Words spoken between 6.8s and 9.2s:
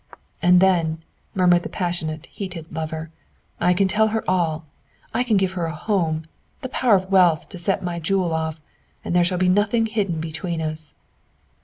of wealth to set my jewel off, and